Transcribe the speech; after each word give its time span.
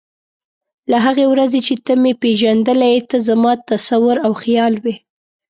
له 0.91 0.97
هغې 1.05 1.25
ورځې 1.33 1.59
چې 1.67 1.73
ته 1.85 1.93
مې 2.01 2.13
پېژندلی 2.21 2.89
یې 2.95 2.99
ته 3.09 3.17
زما 3.27 3.53
تصور 3.69 4.17
او 4.25 4.31
خیال 4.41 4.73
وې. 4.83 4.95